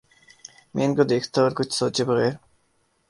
[0.75, 2.33] میں ان کو دیکھتا اور کچھ سوچے بغیر